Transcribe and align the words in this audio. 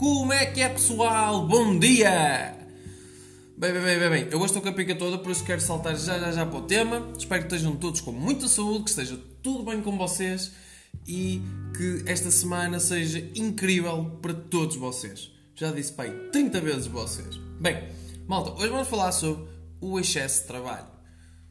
Como 0.00 0.32
é 0.32 0.46
que 0.46 0.62
é, 0.62 0.68
pessoal? 0.70 1.46
Bom 1.46 1.78
dia! 1.78 2.56
Bem, 3.54 3.70
bem, 3.70 3.82
bem, 3.82 3.98
bem, 3.98 4.08
bem. 4.08 4.28
Eu 4.30 4.38
gosto 4.38 4.54
da 4.54 4.62
capica 4.62 4.94
toda, 4.94 5.18
por 5.18 5.30
isso 5.30 5.44
quero 5.44 5.60
saltar 5.60 5.94
já, 5.94 6.18
já, 6.18 6.32
já 6.32 6.46
para 6.46 6.58
o 6.58 6.62
tema. 6.62 7.06
Espero 7.18 7.42
que 7.46 7.54
estejam 7.54 7.76
todos 7.76 8.00
com 8.00 8.10
muita 8.10 8.48
saúde, 8.48 8.84
que 8.84 8.88
esteja 8.88 9.20
tudo 9.42 9.62
bem 9.62 9.82
com 9.82 9.98
vocês 9.98 10.52
e 11.06 11.42
que 11.76 12.10
esta 12.10 12.30
semana 12.30 12.80
seja 12.80 13.18
incrível 13.34 14.18
para 14.22 14.32
todos 14.32 14.76
vocês. 14.76 15.30
Já 15.54 15.70
disse, 15.70 15.92
pai, 15.92 16.08
30 16.32 16.62
vezes 16.62 16.86
vocês. 16.86 17.36
Bem, 17.60 17.90
malta, 18.26 18.52
hoje 18.52 18.68
vamos 18.68 18.88
falar 18.88 19.12
sobre 19.12 19.50
o 19.82 20.00
excesso 20.00 20.40
de 20.40 20.46
trabalho. 20.46 20.86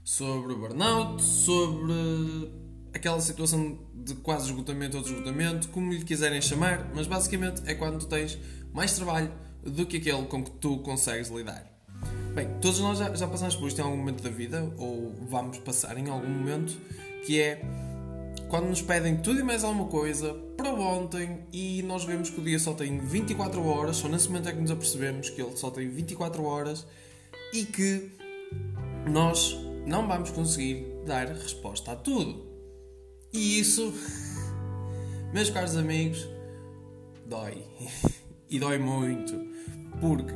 Sobre 0.04 0.54
o 0.54 0.58
burnout, 0.58 1.22
sobre 1.22 1.94
aquela 3.00 3.20
situação 3.20 3.80
de 3.94 4.14
quase 4.16 4.48
esgotamento 4.48 4.98
ou 4.98 5.04
desesgotamento, 5.04 5.70
como 5.70 5.92
lhe 5.92 6.04
quiserem 6.04 6.42
chamar, 6.42 6.92
mas 6.94 7.08
basicamente 7.08 7.62
é 7.66 7.74
quando 7.74 8.00
tu 8.00 8.06
tens 8.06 8.38
mais 8.74 8.94
trabalho 8.94 9.32
do 9.64 9.86
que 9.86 9.98
aquele 9.98 10.24
com 10.26 10.44
que 10.44 10.52
tu 10.52 10.78
consegues 10.80 11.30
lidar. 11.30 11.66
Bem, 12.36 12.48
todos 12.62 12.80
nós 12.80 13.00
já, 13.00 13.14
já 13.16 13.28
passamos 13.28 13.56
por 13.56 13.68
isto 13.68 13.80
em 13.80 13.84
algum 13.84 13.98
momento 13.98 14.22
da 14.22 14.30
vida, 14.30 14.72
ou 14.78 15.14
vamos 15.28 15.58
passar 15.60 15.98
em 15.98 16.10
algum 16.10 16.30
momento, 16.30 16.78
que 17.26 17.42
é 17.42 17.62
quando 18.50 18.68
nos 18.68 18.82
pedem 18.82 19.18
tudo 19.18 19.40
e 19.40 19.44
mais 19.44 19.64
alguma 19.64 19.88
coisa 19.88 20.34
para 20.58 20.72
ontem 20.72 21.40
e 21.54 21.84
nós 21.84 22.04
vemos 22.04 22.30
que 22.30 22.40
o 22.40 22.44
dia 22.44 22.60
só 22.60 22.74
tem 22.74 22.98
24 23.00 23.66
horas, 23.66 23.98
só 23.98 24.08
nesse 24.08 24.28
momento 24.28 24.50
é 24.50 24.52
que 24.52 24.60
nos 24.60 24.72
apercebemos 24.72 25.30
que 25.30 25.42
ele 25.42 25.56
só 25.56 25.70
tem 25.70 25.90
24 25.90 26.44
horas 26.44 26.86
e 27.54 27.64
que 27.64 28.12
nós 29.10 29.58
não 29.86 30.08
vamos 30.08 30.32
conseguir 30.32 30.86
dar 31.06 31.28
resposta 31.28 31.92
a 31.92 31.96
tudo. 31.96 32.50
E 33.32 33.60
isso, 33.60 33.94
meus 35.34 35.50
caros 35.50 35.76
amigos, 35.76 36.28
dói. 37.26 37.64
E 38.52 38.58
dói 38.58 38.80
muito. 38.80 39.40
Porque 40.02 40.34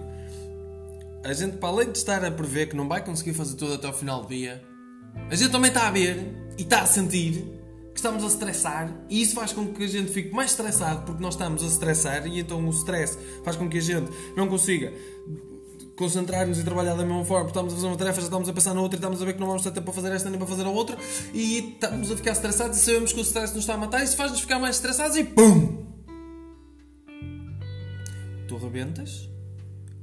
a 1.24 1.34
gente, 1.34 1.58
para 1.58 1.70
além 1.70 1.92
de 1.92 1.98
estar 1.98 2.24
a 2.24 2.30
prever 2.30 2.68
que 2.68 2.76
não 2.76 2.88
vai 2.88 3.04
conseguir 3.04 3.34
fazer 3.34 3.56
tudo 3.56 3.74
até 3.74 3.88
o 3.88 3.94
final 3.94 4.22
do 4.22 4.28
dia, 4.28 4.64
a 5.32 5.34
gente 5.34 5.52
também 5.52 5.70
está 5.70 5.88
a 5.88 5.92
ver 5.92 6.20
e 6.56 6.62
está 6.62 6.82
a 6.82 6.86
sentir 6.86 7.44
que 7.92 8.00
estamos 8.00 8.24
a 8.24 8.28
estressar 8.28 8.96
e 9.10 9.22
isso 9.22 9.34
faz 9.34 9.52
com 9.52 9.74
que 9.74 9.84
a 9.84 9.88
gente 9.88 10.12
fique 10.12 10.32
mais 10.32 10.52
estressado 10.52 11.06
porque 11.06 11.22
nós 11.22 11.34
estamos 11.36 11.64
a 11.64 11.66
estressar 11.66 12.28
e 12.28 12.40
então 12.40 12.64
o 12.64 12.70
stress 12.72 13.18
faz 13.44 13.56
com 13.56 13.70
que 13.70 13.78
a 13.78 13.82
gente 13.82 14.12
não 14.36 14.48
consiga 14.48 14.94
concentrar-nos 15.96 16.60
e 16.60 16.64
trabalhar 16.64 16.96
da 16.96 17.06
mesma 17.06 17.24
forma, 17.24 17.46
porque 17.46 17.58
estamos 17.58 17.74
a 17.74 17.76
fazer 17.76 17.88
uma 17.88 17.98
tarefa, 17.98 18.20
já 18.20 18.28
estamos 18.28 18.50
a 18.50 18.54
pensar 18.54 18.74
na 18.74 18.82
outra 18.82 18.98
e 18.98 19.00
estamos 19.00 19.22
a 19.22 19.26
ver 19.26 19.34
que 19.34 19.40
não 19.40 19.48
vamos 19.48 19.64
ter 19.64 19.72
tempo 19.72 19.86
para 19.86 19.94
fazer 19.94 20.12
esta 20.12 20.30
nem 20.30 20.40
para 20.40 20.48
fazer 20.48 20.66
a 20.66 20.70
outra 20.70 20.98
e 21.34 21.74
estamos 21.74 22.12
a 22.12 22.16
ficar 22.16 22.32
estressados 22.32 22.78
e 22.78 22.82
sabemos 22.82 23.14
que 23.14 23.20
o 23.20 23.22
stress 23.22 23.54
nos 23.54 23.64
está 23.64 23.76
a 23.76 23.78
matar 23.78 24.04
isso 24.04 24.16
faz-nos 24.16 24.42
ficar 24.42 24.60
mais 24.60 24.76
estressados 24.78 25.18
e 25.18 25.24
PUM! 25.24 25.86
Tu 28.48 28.56
arrebentas 28.56 29.30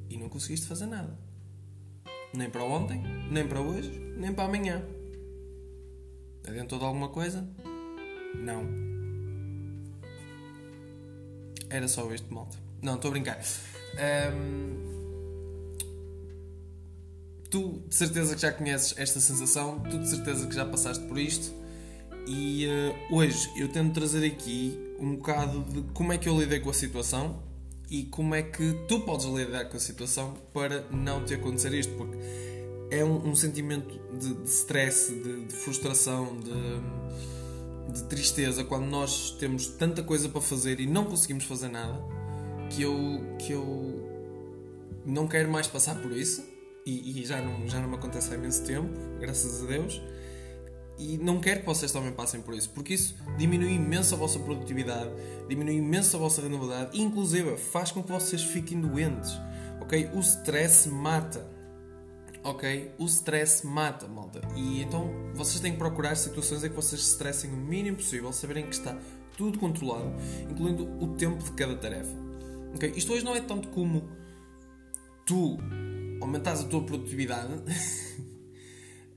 e 0.08 0.16
não 0.16 0.28
conseguiste 0.28 0.66
fazer 0.66 0.86
nada. 0.86 1.18
Nem 2.32 2.48
para 2.48 2.62
ontem, 2.62 3.02
nem 3.30 3.46
para 3.46 3.60
hoje, 3.60 3.90
nem 4.16 4.32
para 4.32 4.44
amanhã. 4.44 4.82
Adiantou 6.46 6.78
de 6.78 6.84
alguma 6.84 7.08
coisa? 7.08 7.48
Não. 8.34 8.64
Era 11.68 11.86
só 11.86 12.10
este, 12.12 12.32
malta. 12.32 12.56
Não, 12.82 12.94
estou 12.94 13.08
a 13.08 13.12
brincar. 13.12 13.40
Um, 14.34 14.99
tu 17.50 17.82
de 17.88 17.94
certeza 17.94 18.34
que 18.34 18.40
já 18.40 18.52
conheces 18.52 18.94
esta 18.96 19.20
sensação, 19.20 19.80
tu 19.80 19.98
de 19.98 20.08
certeza 20.08 20.46
que 20.46 20.54
já 20.54 20.64
passaste 20.64 21.04
por 21.04 21.18
isto. 21.18 21.52
E 22.26 22.66
uh, 22.66 23.16
hoje 23.16 23.50
eu 23.56 23.68
tento 23.68 23.92
trazer 23.92 24.24
aqui 24.24 24.78
um 24.98 25.16
bocado 25.16 25.64
de 25.64 25.82
como 25.92 26.12
é 26.12 26.18
que 26.18 26.28
eu 26.28 26.38
lidei 26.38 26.60
com 26.60 26.70
a 26.70 26.74
situação 26.74 27.42
e 27.90 28.04
como 28.04 28.34
é 28.34 28.42
que 28.42 28.84
tu 28.86 29.00
podes 29.00 29.26
lidar 29.26 29.64
com 29.64 29.76
a 29.76 29.80
situação 29.80 30.34
para 30.52 30.86
não 30.92 31.24
te 31.24 31.34
acontecer 31.34 31.74
isto, 31.74 31.92
porque 31.94 32.16
é 32.90 33.04
um, 33.04 33.30
um 33.30 33.34
sentimento 33.34 33.98
de, 34.16 34.34
de 34.34 34.48
stress, 34.48 35.12
de, 35.12 35.46
de 35.46 35.54
frustração, 35.54 36.38
de, 36.38 37.92
de, 37.92 38.04
tristeza 38.04 38.62
quando 38.62 38.86
nós 38.86 39.32
temos 39.40 39.66
tanta 39.66 40.02
coisa 40.02 40.28
para 40.28 40.40
fazer 40.40 40.78
e 40.78 40.86
não 40.86 41.04
conseguimos 41.04 41.44
fazer 41.44 41.68
nada 41.68 42.00
que 42.68 42.82
eu, 42.82 43.36
que 43.38 43.52
eu 43.52 44.08
não 45.04 45.26
quero 45.26 45.50
mais 45.50 45.66
passar 45.66 46.00
por 46.00 46.12
isso 46.12 46.44
e, 46.84 47.20
e 47.20 47.26
já, 47.26 47.40
não, 47.40 47.68
já 47.68 47.80
não 47.80 47.88
me 47.88 47.96
acontece 47.96 48.32
há 48.32 48.36
imenso 48.36 48.64
tempo, 48.64 48.90
graças 49.18 49.62
a 49.62 49.66
Deus. 49.66 50.00
E 50.98 51.16
não 51.16 51.40
quero 51.40 51.60
que 51.60 51.66
vocês 51.66 51.90
também 51.90 52.12
passem 52.12 52.42
por 52.42 52.54
isso, 52.54 52.68
porque 52.70 52.92
isso 52.92 53.16
diminui 53.38 53.72
imenso 53.72 54.14
a 54.14 54.18
vossa 54.18 54.38
produtividade, 54.38 55.10
diminui 55.48 55.76
imenso 55.76 56.14
a 56.16 56.20
vossa 56.20 56.42
rentabilidade 56.42 56.96
e, 56.96 57.00
inclusive, 57.00 57.56
faz 57.56 57.90
com 57.90 58.02
que 58.02 58.12
vocês 58.12 58.42
fiquem 58.42 58.78
doentes. 58.80 59.32
Ok? 59.80 60.10
O 60.12 60.20
stress 60.20 60.90
mata. 60.90 61.46
Ok? 62.44 62.92
O 62.98 63.06
stress 63.06 63.66
mata, 63.66 64.06
malta. 64.06 64.42
E 64.54 64.82
então 64.82 65.10
vocês 65.34 65.58
têm 65.60 65.72
que 65.72 65.78
procurar 65.78 66.14
situações 66.16 66.62
em 66.64 66.68
que 66.68 66.76
vocês 66.76 67.02
se 67.02 67.12
estressem 67.12 67.50
o 67.50 67.56
mínimo 67.56 67.96
possível, 67.96 68.30
saberem 68.30 68.66
que 68.66 68.74
está 68.74 68.98
tudo 69.38 69.58
controlado, 69.58 70.12
incluindo 70.50 70.84
o 71.02 71.14
tempo 71.16 71.42
de 71.42 71.52
cada 71.52 71.74
tarefa. 71.76 72.14
Ok? 72.74 72.92
Isto 72.94 73.14
hoje 73.14 73.24
não 73.24 73.34
é 73.34 73.40
tanto 73.40 73.68
como 73.68 74.06
tu 75.24 75.56
aumentares 76.20 76.60
a 76.60 76.64
tua 76.64 76.82
produtividade. 76.82 77.52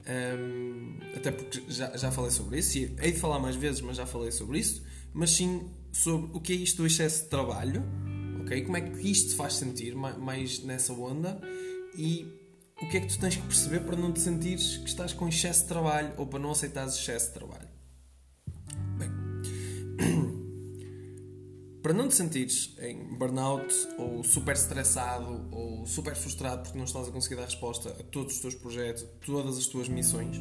um, 0.07 0.97
até 1.15 1.31
porque 1.31 1.63
já, 1.67 1.95
já 1.95 2.11
falei 2.11 2.31
sobre 2.31 2.59
isso 2.59 2.77
e 2.77 2.95
hei 3.01 3.11
de 3.11 3.19
falar 3.19 3.39
mais 3.39 3.55
vezes, 3.55 3.81
mas 3.81 3.97
já 3.97 4.05
falei 4.05 4.31
sobre 4.31 4.59
isso. 4.59 4.83
Mas 5.13 5.31
sim 5.31 5.69
sobre 5.91 6.29
o 6.33 6.39
que 6.39 6.53
é 6.53 6.55
isto 6.55 6.77
do 6.77 6.87
excesso 6.87 7.23
de 7.23 7.29
trabalho, 7.29 7.83
ok? 8.41 8.63
Como 8.63 8.77
é 8.77 8.81
que 8.81 9.07
isto 9.09 9.29
te 9.29 9.35
faz 9.35 9.53
sentir 9.53 9.95
mais 9.95 10.63
nessa 10.63 10.91
onda 10.93 11.39
e 11.95 12.25
o 12.81 12.89
que 12.89 12.97
é 12.97 12.99
que 12.99 13.07
tu 13.07 13.19
tens 13.19 13.35
que 13.35 13.43
perceber 13.43 13.81
para 13.81 13.95
não 13.95 14.11
te 14.11 14.19
sentires 14.19 14.77
que 14.77 14.89
estás 14.89 15.13
com 15.13 15.27
excesso 15.27 15.61
de 15.61 15.67
trabalho 15.67 16.13
ou 16.17 16.25
para 16.25 16.39
não 16.39 16.51
aceitares 16.51 16.95
excesso 16.95 17.27
de 17.27 17.33
trabalho. 17.33 17.62
Para 21.83 21.91
não 21.91 22.07
te 22.07 22.15
sentires 22.15 22.73
em 22.79 22.97
burnout 23.17 23.75
ou 23.97 24.23
super 24.23 24.55
estressado 24.55 25.49
ou 25.51 25.85
super 25.85 26.15
frustrado 26.15 26.63
porque 26.63 26.77
não 26.77 26.85
estás 26.85 27.09
a 27.09 27.11
conseguir 27.11 27.35
dar 27.35 27.43
resposta 27.43 27.89
a 27.89 28.03
todos 28.03 28.35
os 28.35 28.39
teus 28.39 28.55
projetos, 28.55 29.05
todas 29.25 29.57
as 29.57 29.67
tuas 29.67 29.89
missões, 29.89 30.37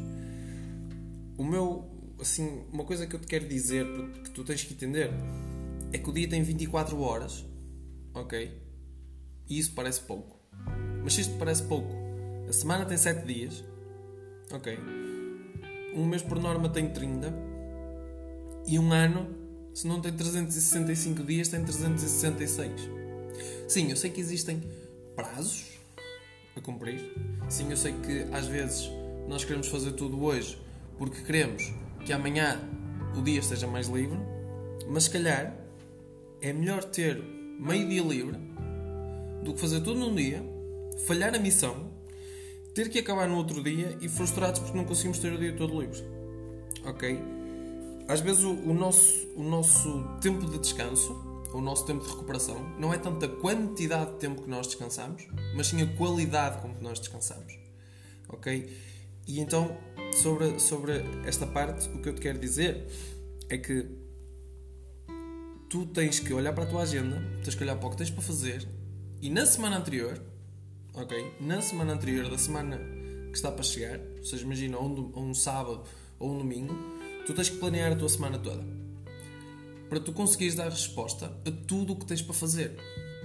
o 1.37 1.43
meu, 1.43 2.15
assim, 2.21 2.63
uma 2.71 2.85
coisa 2.85 3.05
que 3.05 3.17
eu 3.17 3.19
te 3.19 3.27
quero 3.27 3.45
dizer 3.45 3.85
que 4.23 4.29
tu 4.29 4.45
tens 4.45 4.63
que 4.63 4.73
entender 4.73 5.11
é 5.91 5.97
que 5.97 6.09
o 6.09 6.13
dia 6.13 6.29
tem 6.29 6.41
24 6.41 6.97
horas, 7.01 7.45
ok? 8.13 8.57
E 9.49 9.59
isso 9.59 9.73
parece 9.73 9.99
pouco. 9.99 10.39
Mas 11.03 11.15
se 11.15 11.21
isto 11.21 11.37
parece 11.37 11.63
pouco, 11.63 11.93
a 12.47 12.53
semana 12.53 12.85
tem 12.85 12.95
7 12.95 13.25
dias, 13.25 13.63
ok? 14.49 14.79
Um 15.93 16.05
mês 16.05 16.21
por 16.21 16.39
norma 16.39 16.69
tem 16.69 16.89
30 16.89 17.33
e 18.65 18.79
um 18.79 18.93
ano 18.93 19.42
se 19.73 19.87
não 19.87 19.99
tem 19.99 20.11
365 20.11 21.23
dias, 21.23 21.47
tem 21.47 21.63
366. 21.63 22.71
Sim, 23.67 23.89
eu 23.89 23.95
sei 23.95 24.11
que 24.11 24.21
existem 24.21 24.61
prazos 25.15 25.65
a 26.55 26.61
cumprir. 26.61 26.99
Sim, 27.49 27.69
eu 27.71 27.77
sei 27.77 27.93
que 27.93 28.25
às 28.31 28.45
vezes 28.45 28.89
nós 29.27 29.43
queremos 29.43 29.67
fazer 29.67 29.93
tudo 29.93 30.23
hoje 30.23 30.57
porque 30.97 31.21
queremos 31.21 31.71
que 32.05 32.13
amanhã 32.13 32.59
o 33.17 33.21
dia 33.21 33.39
esteja 33.39 33.67
mais 33.67 33.87
livre, 33.87 34.17
mas 34.87 35.05
se 35.05 35.09
calhar 35.09 35.55
é 36.41 36.53
melhor 36.53 36.83
ter 36.83 37.21
meio 37.59 37.87
dia 37.87 38.03
livre 38.03 38.37
do 39.43 39.53
que 39.53 39.59
fazer 39.59 39.81
tudo 39.81 39.99
num 39.99 40.13
dia, 40.13 40.43
falhar 41.07 41.33
a 41.33 41.39
missão, 41.39 41.91
ter 42.73 42.89
que 42.89 42.99
acabar 42.99 43.27
no 43.27 43.37
outro 43.37 43.63
dia 43.63 43.97
e 44.01 44.07
frustrados 44.07 44.59
porque 44.59 44.77
não 44.77 44.85
conseguimos 44.85 45.19
ter 45.19 45.33
o 45.33 45.37
dia 45.37 45.53
todo 45.53 45.79
livre. 45.79 46.03
Ok? 46.85 47.17
Às 48.07 48.19
vezes 48.19 48.43
o, 48.43 48.51
o, 48.51 48.73
nosso, 48.73 49.27
o 49.35 49.43
nosso 49.43 50.03
tempo 50.21 50.45
de 50.49 50.59
descanso, 50.59 51.13
o 51.53 51.61
nosso 51.61 51.85
tempo 51.85 52.03
de 52.03 52.09
recuperação, 52.09 52.57
não 52.79 52.93
é 52.93 52.97
tanto 52.97 53.23
a 53.25 53.29
quantidade 53.29 54.11
de 54.13 54.17
tempo 54.17 54.41
que 54.41 54.49
nós 54.49 54.67
descansamos, 54.67 55.27
mas 55.55 55.67
sim 55.67 55.81
a 55.81 55.97
qualidade 55.97 56.61
com 56.61 56.73
que 56.73 56.83
nós 56.83 56.99
descansamos. 56.99 57.57
Ok? 58.29 58.75
E 59.27 59.39
então, 59.39 59.77
sobre, 60.11 60.59
sobre 60.59 60.93
esta 61.25 61.47
parte, 61.47 61.87
o 61.89 62.01
que 62.01 62.09
eu 62.09 62.15
te 62.15 62.21
quero 62.21 62.39
dizer 62.39 62.87
é 63.49 63.57
que 63.57 63.87
tu 65.69 65.85
tens 65.85 66.19
que 66.19 66.33
olhar 66.33 66.53
para 66.53 66.65
a 66.65 66.67
tua 66.67 66.81
agenda, 66.81 67.21
tens 67.43 67.55
que 67.55 67.63
olhar 67.63 67.75
para 67.77 67.87
o 67.87 67.91
que 67.91 67.97
tens 67.97 68.09
para 68.09 68.21
fazer 68.21 68.67
e 69.21 69.29
na 69.29 69.45
semana 69.45 69.77
anterior, 69.77 70.21
ok? 70.93 71.33
Na 71.39 71.61
semana 71.61 71.93
anterior 71.93 72.29
da 72.29 72.37
semana 72.37 72.77
que 73.31 73.37
está 73.37 73.49
para 73.51 73.63
chegar, 73.63 73.99
ou 74.17 74.23
seja, 74.25 74.43
imagina 74.43 74.77
um, 74.77 75.11
um 75.15 75.33
sábado 75.33 75.83
ou 76.19 76.33
um 76.33 76.37
domingo, 76.39 76.75
Tu 77.25 77.33
tens 77.33 77.49
que 77.49 77.57
planear 77.57 77.91
a 77.91 77.95
tua 77.95 78.09
semana 78.09 78.37
toda 78.37 78.63
para 79.93 79.99
tu 79.99 80.11
conseguires 80.11 80.55
dar 80.55 80.69
resposta 80.69 81.27
a 81.45 81.51
tudo 81.67 81.93
o 81.93 81.95
que 81.95 82.03
tens 82.03 82.19
para 82.19 82.33
fazer. 82.33 82.75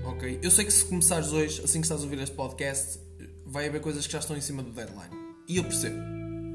Ok? 0.04 0.38
Eu 0.42 0.50
sei 0.50 0.66
que 0.66 0.70
se 0.70 0.84
começares 0.84 1.32
hoje, 1.32 1.62
assim 1.64 1.80
que 1.80 1.86
estás 1.86 2.02
a 2.02 2.04
ouvir 2.04 2.18
este 2.20 2.36
podcast, 2.36 3.00
vai 3.46 3.66
haver 3.66 3.80
coisas 3.80 4.06
que 4.06 4.12
já 4.12 4.18
estão 4.18 4.36
em 4.36 4.40
cima 4.42 4.62
do 4.62 4.70
deadline. 4.70 5.08
E 5.48 5.56
eu 5.56 5.64
percebo. 5.64 5.96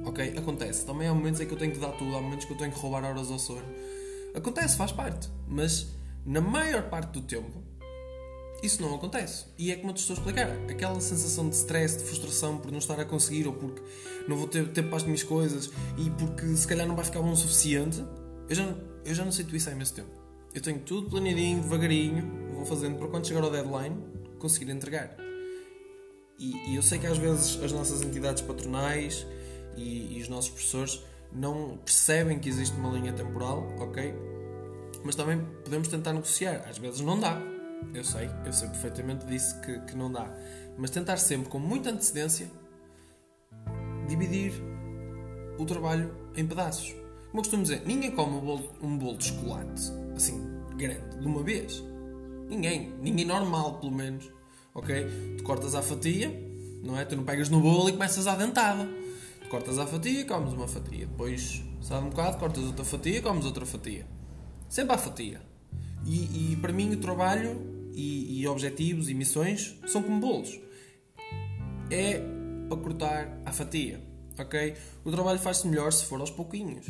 Ok? 0.05 0.37
Acontece. 0.37 0.85
Também 0.85 1.07
há 1.07 1.13
momentos 1.15 1.41
em 1.41 1.47
que 1.47 1.51
eu 1.51 1.57
tenho 1.57 1.71
que 1.71 1.79
dar 1.79 1.93
tudo, 1.93 2.15
há 2.15 2.21
momentos 2.21 2.45
que 2.45 2.53
eu 2.53 2.57
tenho 2.57 2.71
que 2.71 2.79
roubar 2.79 3.03
horas 3.03 3.31
ao 3.31 3.39
sono. 3.39 3.65
Acontece, 4.35 4.77
faz 4.77 4.91
parte. 4.91 5.29
Mas 5.47 5.87
na 6.23 6.41
maior 6.41 6.83
parte 6.89 7.13
do 7.13 7.21
tempo, 7.21 7.63
isso 8.63 8.81
não 8.81 8.95
acontece. 8.95 9.45
E 9.57 9.71
é 9.71 9.75
como 9.75 9.89
eu 9.89 9.93
te 9.93 9.99
estou 9.99 10.15
a 10.15 10.17
explicar. 10.17 10.49
Aquela 10.69 10.99
sensação 11.01 11.49
de 11.49 11.55
stress, 11.55 11.97
de 11.97 12.05
frustração 12.05 12.57
por 12.57 12.71
não 12.71 12.79
estar 12.79 12.97
a 12.97 13.03
conseguir 13.03 13.45
ou 13.45 13.53
porque 13.53 13.81
não 14.27 14.37
vou 14.37 14.47
ter 14.47 14.65
tempo 14.69 14.87
para 14.87 14.97
as 14.97 15.03
minhas 15.03 15.21
coisas 15.21 15.69
e 15.97 16.09
porque 16.11 16.55
se 16.55 16.65
calhar 16.65 16.87
não 16.87 16.95
vai 16.95 17.03
ficar 17.03 17.21
bom 17.21 17.31
o 17.31 17.35
suficiente. 17.35 18.01
Eu 18.47 18.55
já, 18.55 18.75
eu 19.05 19.13
já 19.13 19.25
não 19.25 19.31
sinto 19.33 19.53
isso 19.53 19.69
há 19.69 19.73
imenso 19.73 19.93
tempo. 19.93 20.09
Eu 20.53 20.61
tenho 20.61 20.79
tudo 20.79 21.09
planeadinho, 21.09 21.61
devagarinho, 21.61 22.53
vou 22.53 22.65
fazendo 22.65 22.97
para 22.97 23.07
quando 23.07 23.27
chegar 23.27 23.43
ao 23.43 23.51
deadline 23.51 23.97
conseguir 24.39 24.71
entregar. 24.71 25.15
E, 26.39 26.71
e 26.71 26.75
eu 26.75 26.81
sei 26.81 26.99
que 26.99 27.07
às 27.07 27.17
vezes 27.17 27.61
as 27.61 27.71
nossas 27.71 28.01
entidades 28.01 28.41
patronais 28.41 29.25
e, 29.75 30.17
e 30.17 30.21
os 30.21 30.29
nossos 30.29 30.49
professores 30.49 31.01
não 31.33 31.77
percebem 31.83 32.39
que 32.39 32.47
existe 32.47 32.75
uma 32.77 32.89
linha 32.91 33.11
temporal, 33.11 33.67
ok? 33.79 34.13
Mas 35.03 35.15
também 35.15 35.45
podemos 35.63 35.87
tentar 35.89 36.13
negociar. 36.13 36.65
Às 36.69 36.77
vezes 36.77 37.01
não 37.01 37.19
dá. 37.19 37.52
Eu 37.93 38.03
sei, 38.03 38.29
eu 38.45 38.53
sei 38.53 38.67
perfeitamente 38.69 39.25
disso 39.25 39.59
que, 39.61 39.79
que 39.81 39.95
não 39.95 40.11
dá. 40.11 40.31
Mas 40.77 40.89
tentar 40.89 41.17
sempre, 41.17 41.49
com 41.49 41.59
muita 41.59 41.89
antecedência, 41.89 42.49
dividir 44.07 44.53
o 45.57 45.65
trabalho 45.65 46.15
em 46.35 46.45
pedaços. 46.45 46.89
Como 46.89 47.39
eu 47.39 47.41
costumo 47.41 47.63
dizer, 47.63 47.83
ninguém 47.85 48.11
come 48.11 48.37
um 48.37 48.41
bolo, 48.41 48.69
um 48.81 48.97
bolo 48.97 49.17
de 49.17 49.25
chocolate 49.25 49.91
assim, 50.15 50.39
grande, 50.75 51.19
de 51.19 51.27
uma 51.27 51.43
vez. 51.43 51.83
Ninguém. 52.47 52.93
Ninguém 53.01 53.25
normal, 53.25 53.79
pelo 53.79 53.91
menos. 53.91 54.29
Ok? 54.73 55.35
Tu 55.37 55.43
cortas 55.43 55.75
a 55.75 55.81
fatia, 55.81 56.31
não 56.83 56.97
é? 56.97 57.05
Tu 57.05 57.15
não 57.15 57.23
pegas 57.23 57.49
no 57.49 57.59
bolo 57.59 57.89
e 57.89 57.93
começas 57.93 58.27
à 58.27 58.35
dentada. 58.35 58.87
Tu 59.41 59.49
cortas 59.49 59.77
a 59.77 59.85
fatia, 59.85 60.25
comes 60.25 60.53
uma 60.53 60.67
fatia. 60.67 61.05
Depois, 61.05 61.63
sabe 61.81 62.05
um 62.05 62.09
bocado, 62.09 62.37
cortas 62.37 62.63
outra 62.63 62.85
fatia, 62.85 63.21
comes 63.21 63.45
outra 63.45 63.65
fatia. 63.65 64.05
Sempre 64.67 64.95
à 64.95 64.97
fatia. 64.97 65.41
E, 66.05 66.53
e 66.53 66.55
para 66.57 66.73
mim 66.73 66.93
o 66.93 66.97
trabalho 66.97 67.72
e, 67.93 68.41
e, 68.41 68.47
objetivos 68.47 69.09
e 69.09 69.13
missões 69.13 69.77
são 69.87 70.01
como 70.01 70.19
bolos. 70.19 70.59
É 71.89 72.21
para 72.67 72.77
cortar 72.77 73.41
a 73.45 73.51
fatia. 73.51 74.01
Ok? 74.37 74.75
O 75.03 75.11
trabalho 75.11 75.39
faz-se 75.39 75.67
melhor 75.67 75.91
se 75.91 76.05
for 76.05 76.19
aos 76.19 76.31
pouquinhos. 76.31 76.87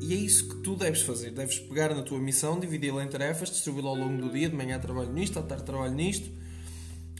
E 0.00 0.14
é 0.14 0.16
isso 0.16 0.48
que 0.48 0.56
tu 0.62 0.76
deves 0.76 1.02
fazer. 1.02 1.30
Deves 1.32 1.58
pegar 1.58 1.94
na 1.94 2.02
tua 2.02 2.18
missão, 2.18 2.58
dividi-la 2.58 3.04
em 3.04 3.08
tarefas, 3.08 3.50
distribuí-la 3.50 3.90
ao 3.90 3.96
longo 3.96 4.22
do 4.22 4.32
dia. 4.32 4.48
De 4.48 4.56
manhã 4.56 4.78
trabalho 4.78 5.12
nisto, 5.12 5.38
à 5.38 5.42
tarde 5.42 5.64
trabalho 5.64 5.94
nisto. 5.94 6.30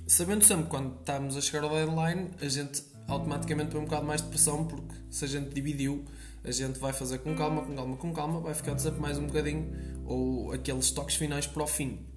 Sabendo 0.06 0.44
sempre 0.44 0.66
quando 0.66 0.98
estamos 0.98 1.36
a 1.36 1.40
chegar 1.40 1.64
ao 1.64 1.70
deadline, 1.70 2.30
a 2.40 2.48
gente 2.48 2.82
automaticamente 3.06 3.70
põe 3.70 3.80
um 3.80 3.84
bocado 3.84 4.06
mais 4.06 4.22
de 4.22 4.28
pressão, 4.28 4.64
porque 4.64 4.94
se 5.10 5.24
a 5.24 5.28
gente 5.28 5.52
dividiu, 5.52 6.04
a 6.42 6.50
gente 6.50 6.78
vai 6.78 6.92
fazer 6.92 7.18
com 7.18 7.34
calma, 7.34 7.62
com 7.62 7.74
calma, 7.74 7.96
com 7.96 8.12
calma, 8.12 8.40
vai 8.40 8.54
ficar 8.54 8.78
sempre 8.78 9.00
mais 9.00 9.18
um 9.18 9.26
bocadinho, 9.26 9.70
ou 10.04 10.52
aqueles 10.52 10.90
toques 10.90 11.16
finais 11.16 11.46
para 11.46 11.62
o 11.62 11.66
fim. 11.66 12.09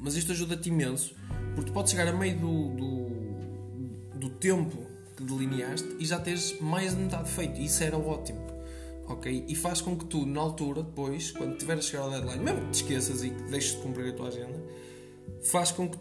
Mas 0.00 0.16
isto 0.16 0.32
ajuda-te 0.32 0.68
imenso, 0.68 1.14
porque 1.54 1.70
podes 1.70 1.92
chegar 1.92 2.08
a 2.08 2.12
meio 2.12 2.38
do, 2.38 2.68
do, 2.70 4.18
do 4.18 4.30
tempo 4.30 4.86
que 5.16 5.22
delineaste 5.22 5.88
e 5.98 6.04
já 6.04 6.18
tens 6.18 6.60
mais 6.60 6.94
de 6.94 7.00
metade 7.00 7.30
feito. 7.30 7.60
Isso 7.60 7.82
era 7.82 7.96
ótimo 7.96 8.56
ok? 9.08 9.44
E 9.48 9.54
faz 9.54 9.80
com 9.80 9.96
que 9.96 10.04
tu, 10.04 10.26
na 10.26 10.40
altura, 10.40 10.82
depois, 10.82 11.30
quando 11.30 11.52
estiver 11.52 11.78
a 11.78 11.80
chegar 11.80 12.02
ao 12.02 12.10
deadline, 12.10 12.42
mesmo 12.42 12.60
que 12.62 12.70
te 12.70 12.74
esqueças 12.82 13.22
e 13.22 13.30
que 13.30 13.42
deixes 13.44 13.76
de 13.76 13.78
cumprir 13.78 14.12
a 14.12 14.12
tua 14.12 14.28
agenda, 14.28 14.60
faz 15.42 15.70
com 15.70 15.88
que 15.88 15.98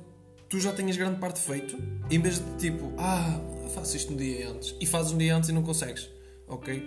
tu 0.50 0.60
já 0.60 0.72
tenhas 0.72 0.98
grande 0.98 1.20
parte 1.20 1.40
feito, 1.40 1.78
em 2.10 2.20
vez 2.20 2.40
de 2.40 2.58
tipo, 2.58 2.92
ah, 2.98 3.40
faço 3.74 3.96
isto 3.96 4.14
um 4.14 4.16
dia 4.16 4.50
antes, 4.50 4.76
e 4.80 4.86
fazes 4.86 5.12
um 5.12 5.18
dia 5.18 5.36
antes 5.36 5.50
e 5.50 5.52
não 5.52 5.64
consegues, 5.64 6.10
ok? 6.48 6.84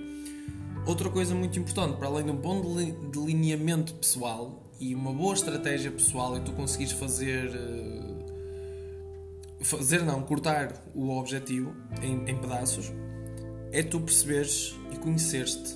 Outra 0.86 1.10
coisa 1.10 1.34
muito 1.34 1.58
importante, 1.58 1.96
para 1.96 2.08
além 2.08 2.24
de 2.24 2.30
um 2.30 2.36
bom 2.36 2.62
delineamento 3.10 3.94
pessoal 3.94 4.64
e 4.80 4.94
uma 4.94 5.12
boa 5.12 5.34
estratégia 5.34 5.90
pessoal 5.90 6.36
e 6.36 6.40
tu 6.40 6.52
conseguires 6.52 6.92
fazer. 6.92 7.50
Eh, 7.54 8.18
fazer 9.60 10.02
não, 10.02 10.22
cortar 10.22 10.84
o 10.94 11.10
objetivo 11.18 11.74
em, 12.00 12.30
em 12.30 12.36
pedaços, 12.36 12.92
é 13.72 13.82
tu 13.82 14.00
perceberes 14.00 14.76
e 14.92 14.96
conheceres-te 14.96 15.74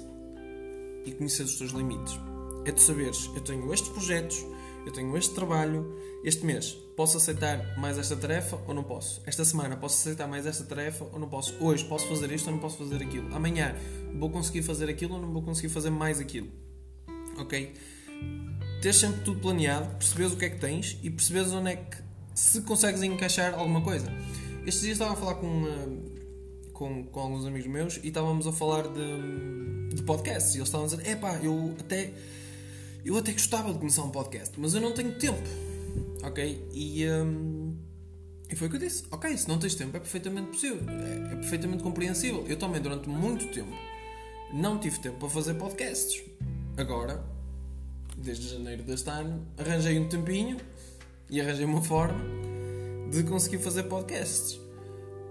e 1.04 1.10
conhecer 1.12 1.42
os 1.42 1.56
teus 1.56 1.72
limites. 1.72 2.18
É 2.64 2.70
tu 2.70 2.80
saberes, 2.80 3.28
eu 3.34 3.40
tenho 3.40 3.72
estes 3.74 3.90
projetos, 3.90 4.44
eu 4.86 4.92
tenho 4.92 5.16
este 5.16 5.34
trabalho, 5.34 5.98
este 6.24 6.46
mês 6.46 6.76
posso 6.96 7.16
aceitar 7.16 7.76
mais 7.78 7.98
esta 7.98 8.14
tarefa 8.16 8.60
ou 8.66 8.74
não 8.74 8.84
posso? 8.84 9.20
Esta 9.26 9.44
semana 9.44 9.76
posso 9.76 9.96
aceitar 9.96 10.28
mais 10.28 10.46
esta 10.46 10.64
tarefa 10.64 11.04
ou 11.12 11.18
não 11.18 11.28
posso? 11.28 11.54
Hoje 11.60 11.84
posso 11.84 12.06
fazer 12.06 12.30
isto 12.30 12.46
ou 12.46 12.52
não 12.52 12.60
posso 12.60 12.78
fazer 12.78 13.02
aquilo? 13.02 13.34
Amanhã 13.34 13.74
vou 14.14 14.30
conseguir 14.30 14.62
fazer 14.62 14.88
aquilo 14.88 15.14
ou 15.14 15.20
não 15.20 15.32
vou 15.32 15.42
conseguir 15.42 15.68
fazer 15.68 15.90
mais 15.90 16.20
aquilo? 16.20 16.48
Ok? 17.38 17.74
Tens 18.82 18.96
sempre 18.96 19.20
tudo 19.20 19.40
planeado, 19.40 19.88
percebes 19.94 20.32
o 20.32 20.36
que 20.36 20.44
é 20.44 20.50
que 20.50 20.58
tens 20.58 20.98
e 21.02 21.08
percebes 21.08 21.52
onde 21.52 21.70
é 21.70 21.76
que 21.76 21.96
se 22.34 22.60
consegues 22.62 23.02
encaixar 23.02 23.54
alguma 23.54 23.80
coisa. 23.80 24.12
Estes 24.66 24.82
dias 24.82 24.92
estava 24.94 25.12
a 25.12 25.16
falar 25.16 25.36
com 25.36 26.10
com, 26.82 27.04
com 27.04 27.20
alguns 27.20 27.46
amigos 27.46 27.68
meus 27.68 28.00
e 28.02 28.08
estávamos 28.08 28.44
a 28.46 28.52
falar 28.52 28.88
de, 28.88 29.94
de 29.94 30.02
podcasts. 30.02 30.54
E 30.54 30.58
eles 30.58 30.68
estavam 30.68 30.86
a 30.86 30.90
dizer: 30.90 31.06
epá, 31.08 31.38
eu 31.40 31.74
até, 31.78 32.12
eu 33.04 33.16
até 33.16 33.32
gostava 33.32 33.72
de 33.72 33.78
começar 33.78 34.02
um 34.02 34.10
podcast, 34.10 34.58
mas 34.58 34.74
eu 34.74 34.80
não 34.80 34.92
tenho 34.92 35.16
tempo. 35.16 35.48
Ok? 36.24 36.68
E, 36.72 37.06
um, 37.08 37.76
e 38.50 38.56
foi 38.56 38.66
o 38.66 38.70
que 38.70 38.76
eu 38.76 38.80
disse: 38.80 39.04
ok, 39.12 39.36
se 39.36 39.48
não 39.48 39.58
tens 39.58 39.76
tempo 39.76 39.96
é 39.96 40.00
perfeitamente 40.00 40.48
possível, 40.48 40.80
é, 40.88 41.32
é 41.34 41.36
perfeitamente 41.36 41.82
compreensível. 41.84 42.44
Eu 42.48 42.56
também, 42.56 42.80
durante 42.80 43.08
muito 43.08 43.46
tempo, 43.52 43.72
não 44.52 44.78
tive 44.78 44.98
tempo 44.98 45.18
para 45.18 45.28
fazer 45.28 45.54
podcasts. 45.54 46.20
Agora, 46.76 47.22
desde 48.22 48.48
janeiro 48.48 48.82
deste 48.82 49.10
ano, 49.10 49.46
arranjei 49.58 49.98
um 49.98 50.08
tempinho 50.08 50.56
e 51.28 51.40
arranjei 51.40 51.64
uma 51.64 51.82
forma 51.82 52.24
de 53.10 53.22
conseguir 53.24 53.58
fazer 53.58 53.84
podcasts. 53.84 54.60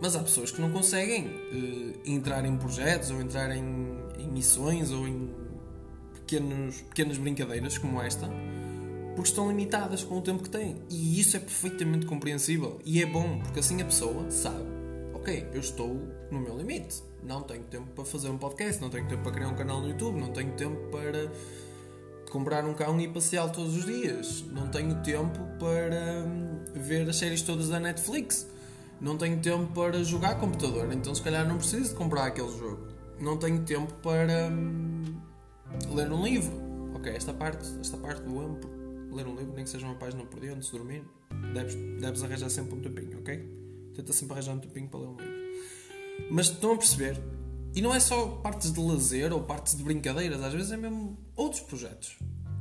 Mas 0.01 0.15
há 0.15 0.19
pessoas 0.19 0.51
que 0.51 0.59
não 0.59 0.71
conseguem 0.71 1.27
uh, 1.27 1.99
entrar 2.05 2.45
em 2.45 2.57
projetos 2.57 3.11
ou 3.11 3.21
entrar 3.21 3.55
em, 3.55 3.63
em 4.17 4.27
missões 4.27 4.91
ou 4.91 5.07
em 5.07 5.29
pequenos, 6.13 6.81
pequenas 6.81 7.17
brincadeiras 7.17 7.77
como 7.77 8.01
esta 8.01 8.29
porque 9.15 9.29
estão 9.29 9.47
limitadas 9.49 10.03
com 10.03 10.17
o 10.17 10.21
tempo 10.21 10.43
que 10.43 10.49
têm. 10.49 10.77
E 10.89 11.19
isso 11.19 11.35
é 11.38 11.39
perfeitamente 11.39 12.05
compreensível. 12.05 12.79
E 12.85 13.01
é 13.01 13.05
bom, 13.05 13.39
porque 13.39 13.59
assim 13.59 13.81
a 13.81 13.85
pessoa 13.85 14.29
sabe: 14.31 14.65
ok, 15.13 15.47
eu 15.53 15.59
estou 15.59 15.99
no 16.31 16.39
meu 16.39 16.57
limite. 16.57 17.03
Não 17.23 17.41
tenho 17.43 17.63
tempo 17.63 17.88
para 17.93 18.03
fazer 18.03 18.29
um 18.29 18.38
podcast, 18.38 18.81
não 18.81 18.89
tenho 18.89 19.07
tempo 19.07 19.21
para 19.21 19.31
criar 19.31 19.50
um 19.50 19.55
canal 19.55 19.81
no 19.81 19.89
YouTube, 19.89 20.19
não 20.19 20.31
tenho 20.31 20.51
tempo 20.53 20.89
para 20.89 21.31
comprar 22.31 22.65
um 22.65 22.73
cão 22.73 23.00
e 23.00 23.07
passeá-lo 23.07 23.51
todos 23.51 23.75
os 23.75 23.85
dias, 23.85 24.43
não 24.51 24.67
tenho 24.67 24.95
tempo 25.03 25.39
para 25.59 26.25
hum, 26.25 26.63
ver 26.73 27.07
as 27.09 27.17
séries 27.17 27.41
todas 27.41 27.69
da 27.69 27.79
Netflix 27.79 28.47
não 29.01 29.17
tenho 29.17 29.39
tempo 29.39 29.65
para 29.73 30.03
jogar 30.03 30.39
computador, 30.39 30.93
então 30.93 31.13
se 31.15 31.23
calhar 31.23 31.45
não 31.47 31.57
preciso 31.57 31.89
de 31.89 31.95
comprar 31.95 32.27
aquele 32.27 32.55
jogo. 32.55 32.88
Não 33.19 33.35
tenho 33.35 33.63
tempo 33.63 33.91
para 33.95 34.47
hum, 34.47 35.03
ler 35.91 36.11
um 36.11 36.23
livro. 36.23 36.53
Ok, 36.93 37.11
esta 37.11 37.33
parte, 37.33 37.67
esta 37.79 37.97
parte 37.97 38.21
do 38.21 38.39
amo, 38.39 38.59
ler 39.11 39.25
um 39.25 39.35
livro, 39.35 39.53
nem 39.55 39.63
que 39.63 39.71
seja 39.71 39.88
uma 39.88 39.95
página 39.95 40.23
por 40.23 40.39
dia 40.39 40.53
antes 40.53 40.69
de 40.69 40.77
dormir, 40.77 41.03
deves, 41.51 41.73
deves 42.00 42.23
arranjar 42.23 42.50
sempre 42.50 42.75
um 42.75 42.79
tempinho, 42.79 43.17
ok? 43.19 43.91
Tenta 43.95 44.13
sempre 44.13 44.33
arranjar 44.33 44.53
um 44.53 44.59
tempinho 44.59 44.88
para 44.88 45.00
ler 45.00 45.07
um 45.07 45.15
livro. 45.15 45.33
Mas 46.29 46.45
estão 46.47 46.73
a 46.73 46.77
perceber? 46.77 47.19
E 47.74 47.82
não 47.82 47.94
é 47.94 48.00
só 48.00 48.28
partes 48.28 48.72
de 48.72 48.80
lazer 48.80 49.32
ou 49.32 49.44
partes 49.44 49.75
de 49.75 49.84
brincadeiras, 49.84 50.42
às 50.44 50.54
vezes 50.54 50.72
é 50.72 50.78
mesmo 50.78 51.18
outros 51.36 51.62
projetos. 51.62 52.18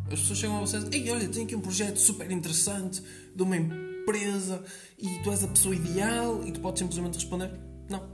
As 0.06 0.20
pessoas 0.20 0.38
chegam 0.38 0.56
a 0.56 0.60
vocês, 0.60 0.86
ei, 0.92 1.10
olha, 1.10 1.28
tenho 1.28 1.44
aqui 1.44 1.56
um 1.56 1.60
projeto 1.60 1.98
super 1.98 2.30
interessante 2.30 3.02
de 3.34 3.42
uma 3.42 3.56
empresa 3.56 4.62
e 4.98 5.18
tu 5.22 5.30
és 5.30 5.42
a 5.44 5.48
pessoa 5.48 5.74
ideal 5.74 6.46
e 6.46 6.52
tu 6.52 6.60
podes 6.60 6.80
simplesmente 6.80 7.14
responder 7.14 7.50
não. 7.88 8.08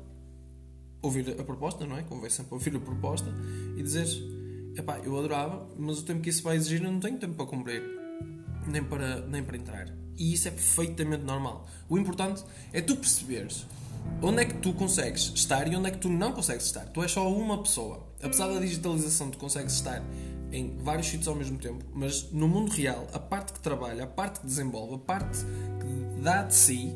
Ouvir 1.02 1.38
a 1.38 1.44
proposta, 1.44 1.86
não 1.86 1.96
é? 1.96 2.02
Convém 2.02 2.30
sempre 2.30 2.54
ouvir 2.54 2.74
a 2.76 2.80
proposta 2.80 3.32
e 3.76 3.82
dizer 3.82 4.06
epá, 4.76 4.98
eu 4.98 5.18
adorava, 5.18 5.66
mas 5.78 5.98
o 5.98 6.02
tempo 6.02 6.20
que 6.20 6.30
isso 6.30 6.42
vai 6.42 6.56
exigir 6.56 6.82
eu 6.82 6.92
não 6.92 7.00
tenho 7.00 7.18
tempo 7.18 7.34
para 7.34 7.46
cumprir, 7.46 7.82
nem 8.66 8.82
para, 8.82 9.20
nem 9.26 9.42
para 9.42 9.56
entrar. 9.56 9.88
E 10.18 10.32
isso 10.32 10.48
é 10.48 10.50
perfeitamente 10.50 11.24
normal. 11.24 11.66
O 11.88 11.98
importante 11.98 12.42
é 12.72 12.80
tu 12.80 12.96
perceberes 12.96 13.66
onde 14.22 14.42
é 14.42 14.44
que 14.44 14.54
tu 14.54 14.72
consegues 14.72 15.32
estar 15.34 15.70
e 15.70 15.76
onde 15.76 15.88
é 15.88 15.90
que 15.90 15.98
tu 15.98 16.08
não 16.08 16.32
consegues 16.32 16.64
estar. 16.66 16.86
Tu 16.86 17.02
és 17.02 17.10
só 17.10 17.30
uma 17.30 17.62
pessoa. 17.62 18.06
Apesar 18.22 18.48
da 18.48 18.58
digitalização, 18.58 19.30
tu 19.30 19.38
consegues 19.38 19.74
estar 19.74 20.02
em 20.52 20.76
vários 20.78 21.08
sítios 21.08 21.28
ao 21.28 21.34
mesmo 21.34 21.58
tempo, 21.58 21.84
mas 21.92 22.30
no 22.32 22.48
mundo 22.48 22.70
real, 22.70 23.06
a 23.12 23.18
parte 23.18 23.52
que 23.52 23.60
trabalha, 23.60 24.04
a 24.04 24.06
parte 24.06 24.40
que 24.40 24.46
desenvolve, 24.46 24.94
a 24.94 24.98
parte 24.98 25.38
que 25.44 26.22
dá 26.22 26.42
de 26.42 26.54
si, 26.54 26.94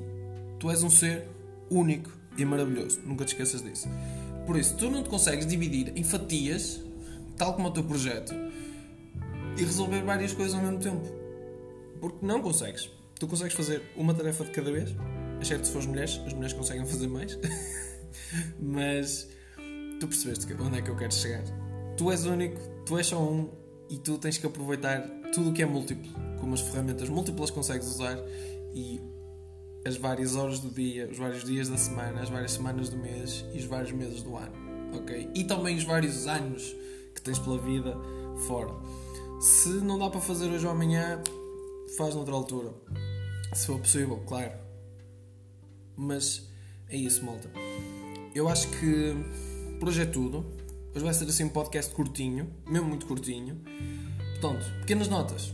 tu 0.58 0.70
és 0.70 0.82
um 0.82 0.90
ser 0.90 1.28
único 1.70 2.10
e 2.36 2.44
maravilhoso. 2.44 3.00
Nunca 3.04 3.24
te 3.24 3.34
esqueças 3.34 3.62
disso. 3.62 3.88
Por 4.46 4.56
isso, 4.56 4.76
tu 4.76 4.90
não 4.90 5.02
te 5.02 5.08
consegues 5.08 5.46
dividir 5.46 5.92
em 5.96 6.02
fatias, 6.02 6.80
tal 7.36 7.54
como 7.54 7.68
o 7.68 7.70
teu 7.70 7.84
projeto, 7.84 8.34
e 9.56 9.62
resolver 9.62 10.02
várias 10.02 10.32
coisas 10.32 10.54
ao 10.54 10.62
mesmo 10.62 10.78
tempo. 10.78 11.06
Porque 12.00 12.24
não 12.24 12.40
consegues. 12.40 12.88
Tu 13.18 13.26
consegues 13.28 13.54
fazer 13.54 13.82
uma 13.96 14.14
tarefa 14.14 14.44
de 14.44 14.50
cada 14.50 14.72
vez, 14.72 14.94
exceto 15.40 15.66
se 15.66 15.72
fores 15.72 15.86
mulheres, 15.86 16.20
as 16.26 16.32
mulheres 16.32 16.52
conseguem 16.52 16.86
fazer 16.86 17.08
mais. 17.08 17.38
mas 18.60 19.28
tu 19.98 20.08
percebeste 20.08 20.52
onde 20.54 20.78
é 20.78 20.82
que 20.82 20.90
eu 20.90 20.96
quero 20.96 21.12
chegar. 21.12 21.42
Tu 21.96 22.10
és 22.10 22.24
único, 22.24 22.60
tu 22.86 22.98
és 22.98 23.06
só 23.06 23.20
um 23.22 23.50
e 23.88 23.98
tu 23.98 24.18
tens 24.18 24.38
que 24.38 24.46
aproveitar 24.46 25.00
tudo 25.34 25.50
o 25.50 25.52
que 25.52 25.62
é 25.62 25.66
múltiplo, 25.66 26.10
como 26.38 26.54
as 26.54 26.60
ferramentas 26.60 27.08
múltiplas 27.08 27.50
consegues 27.50 27.86
usar 27.86 28.18
e 28.72 29.00
as 29.84 29.96
várias 29.96 30.36
horas 30.36 30.60
do 30.60 30.70
dia, 30.70 31.08
os 31.10 31.18
vários 31.18 31.44
dias 31.44 31.68
da 31.68 31.76
semana, 31.76 32.20
as 32.20 32.28
várias 32.28 32.52
semanas 32.52 32.88
do 32.88 32.96
mês 32.96 33.44
e 33.52 33.58
os 33.58 33.64
vários 33.64 33.92
meses 33.92 34.22
do 34.22 34.36
ano, 34.36 34.52
ok? 34.94 35.30
E 35.34 35.44
também 35.44 35.76
os 35.76 35.84
vários 35.84 36.26
anos 36.26 36.74
que 37.14 37.22
tens 37.22 37.38
pela 37.38 37.58
vida 37.58 37.96
fora. 38.46 38.72
Se 39.40 39.68
não 39.68 39.98
dá 39.98 40.10
para 40.10 40.20
fazer 40.20 40.48
hoje 40.48 40.66
ou 40.66 40.72
amanhã, 40.72 41.22
faz 41.96 42.14
noutra 42.14 42.34
altura. 42.34 42.74
Se 43.54 43.66
for 43.66 43.80
possível, 43.80 44.22
claro. 44.26 44.52
Mas 46.00 46.48
é 46.88 46.96
isso, 46.96 47.22
malta. 47.22 47.50
Eu 48.34 48.48
acho 48.48 48.68
que 48.68 49.14
por 49.78 49.90
hoje 49.90 50.00
é 50.00 50.06
tudo. 50.06 50.46
Hoje 50.94 51.04
vai 51.04 51.12
ser 51.12 51.24
assim 51.24 51.44
um 51.44 51.50
podcast 51.50 51.94
curtinho, 51.94 52.50
mesmo 52.66 52.88
muito 52.88 53.04
curtinho. 53.04 53.60
Portanto, 54.40 54.64
pequenas 54.80 55.08
notas. 55.08 55.52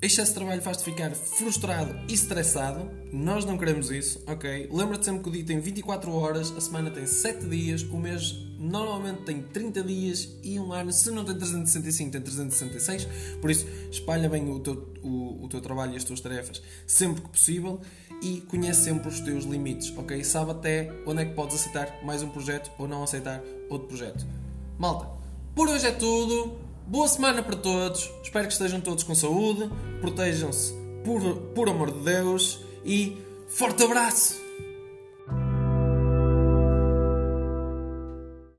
Excesso 0.00 0.30
de 0.30 0.34
trabalho 0.38 0.62
faz-te 0.62 0.82
ficar 0.82 1.10
frustrado 1.14 1.94
e 2.08 2.14
estressado. 2.14 2.90
Nós 3.12 3.44
não 3.44 3.58
queremos 3.58 3.90
isso, 3.90 4.24
ok? 4.26 4.70
Lembra-te 4.72 5.04
sempre 5.04 5.22
que 5.22 5.28
o 5.28 5.32
dia 5.32 5.44
tem 5.44 5.60
24 5.60 6.10
horas, 6.10 6.50
a 6.52 6.60
semana 6.60 6.90
tem 6.90 7.06
7 7.06 7.46
dias, 7.46 7.82
o 7.82 7.98
mês 7.98 8.32
normalmente 8.58 9.22
tem 9.22 9.42
30 9.42 9.82
dias 9.82 10.28
e 10.42 10.58
um 10.58 10.72
ano, 10.72 10.92
se 10.92 11.10
não 11.10 11.24
tem 11.24 11.34
365, 11.34 12.12
tem 12.12 12.20
366. 12.20 13.08
Por 13.40 13.50
isso, 13.50 13.66
espalha 13.90 14.28
bem 14.28 14.48
o 14.50 14.60
teu, 14.60 14.92
o, 15.02 15.44
o 15.44 15.48
teu 15.48 15.60
trabalho 15.60 15.94
e 15.94 15.96
as 15.96 16.04
tuas 16.04 16.20
tarefas 16.20 16.62
sempre 16.86 17.22
que 17.22 17.28
possível 17.28 17.80
e 18.22 18.40
conhece 18.42 18.84
sempre 18.84 19.08
os 19.08 19.20
teus 19.20 19.44
limites, 19.44 19.92
ok? 19.96 20.22
Sabe 20.24 20.52
até 20.52 20.92
onde 21.06 21.22
é 21.22 21.24
que 21.24 21.34
podes 21.34 21.56
aceitar 21.56 22.02
mais 22.04 22.22
um 22.22 22.28
projeto 22.28 22.70
ou 22.78 22.88
não 22.88 23.02
aceitar 23.02 23.42
outro 23.68 23.88
projeto. 23.88 24.26
Malta, 24.78 25.08
por 25.54 25.68
hoje 25.68 25.86
é 25.86 25.92
tudo. 25.92 26.58
Boa 26.86 27.08
semana 27.08 27.42
para 27.42 27.56
todos. 27.56 28.10
Espero 28.22 28.46
que 28.46 28.52
estejam 28.52 28.80
todos 28.80 29.02
com 29.02 29.14
saúde. 29.14 29.70
Protejam-se 30.00 30.72
por, 31.04 31.20
por 31.54 31.68
amor 31.68 31.90
de 31.90 32.00
Deus. 32.00 32.60
E 32.84 33.16
forte 33.48 33.82
abraço! 33.82 34.45